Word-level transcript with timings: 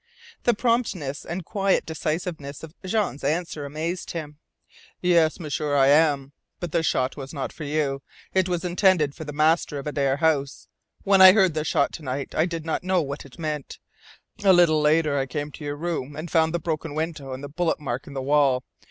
The 0.45 0.55
promptness 0.55 1.23
and 1.23 1.45
quiet 1.45 1.85
decisiveness 1.85 2.63
of 2.63 2.73
Jean's 2.83 3.23
answer 3.23 3.65
amazed 3.65 4.09
him. 4.09 4.39
"Yes, 4.99 5.39
M'sieur, 5.39 5.75
I 5.75 5.89
am. 5.89 6.31
But 6.59 6.71
the 6.71 6.81
shot 6.81 7.15
was 7.17 7.35
not 7.35 7.53
for 7.53 7.65
you. 7.65 8.01
It 8.33 8.49
was 8.49 8.65
intended 8.65 9.13
for 9.13 9.25
the 9.25 9.31
master 9.31 9.77
of 9.77 9.85
Adare 9.85 10.17
House. 10.17 10.67
When 11.03 11.21
I 11.21 11.33
heard 11.33 11.53
the 11.53 11.63
shot 11.63 11.93
to 11.93 12.01
night 12.03 12.33
I 12.33 12.47
did 12.47 12.65
not 12.65 12.83
know 12.83 13.03
what 13.03 13.25
it 13.25 13.37
meant. 13.37 13.77
A 14.43 14.51
little 14.51 14.81
later 14.81 15.19
I 15.19 15.27
came 15.27 15.51
to 15.51 15.63
your 15.63 15.75
room 15.77 16.15
and 16.15 16.31
found 16.31 16.51
the 16.51 16.59
broken 16.59 16.95
window 16.95 17.31
and 17.31 17.43
the 17.43 17.47
bullet 17.49 17.79
mark 17.79 18.07
in 18.07 18.15
the 18.15 18.23
wall. 18.23 18.63